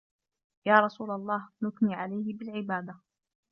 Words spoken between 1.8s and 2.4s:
عَلَيْهِ